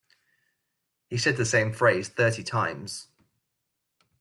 He 1.11 1.19
said 1.19 1.37
the 1.37 1.45
same 1.45 1.71
phrase 1.73 2.09
thirty 2.09 2.43
times. 2.43 3.07